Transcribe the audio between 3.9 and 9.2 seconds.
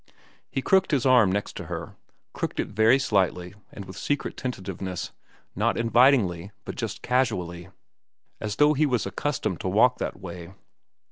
secret tentativeness, not invitingly, but just casually, as though he was